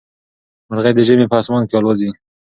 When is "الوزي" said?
1.77-2.09